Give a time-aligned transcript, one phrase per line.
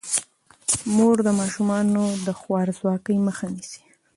[0.95, 3.83] مور د ماشومانو د خوارځواکۍ مخه نیسي.